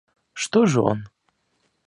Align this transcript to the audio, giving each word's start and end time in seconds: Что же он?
Что 0.33 0.65
же 0.65 0.81
он? 0.81 1.05